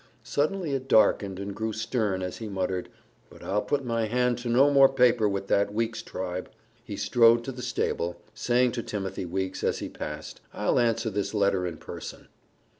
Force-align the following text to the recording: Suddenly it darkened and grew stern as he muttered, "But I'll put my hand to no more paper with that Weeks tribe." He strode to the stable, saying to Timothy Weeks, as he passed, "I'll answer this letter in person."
Suddenly 0.23 0.71
it 0.73 0.87
darkened 0.87 1.37
and 1.37 1.53
grew 1.53 1.71
stern 1.73 2.23
as 2.23 2.37
he 2.37 2.49
muttered, 2.49 2.89
"But 3.29 3.43
I'll 3.43 3.61
put 3.61 3.85
my 3.85 4.07
hand 4.07 4.39
to 4.39 4.49
no 4.49 4.71
more 4.71 4.89
paper 4.89 5.29
with 5.29 5.45
that 5.49 5.71
Weeks 5.75 6.01
tribe." 6.01 6.49
He 6.83 6.95
strode 6.97 7.43
to 7.43 7.51
the 7.51 7.61
stable, 7.61 8.19
saying 8.33 8.71
to 8.71 8.81
Timothy 8.81 9.25
Weeks, 9.27 9.63
as 9.63 9.77
he 9.77 9.89
passed, 9.89 10.41
"I'll 10.55 10.79
answer 10.79 11.11
this 11.11 11.35
letter 11.35 11.67
in 11.67 11.77
person." 11.77 12.29